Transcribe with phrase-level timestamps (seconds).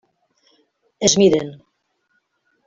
[1.09, 1.53] Es miren.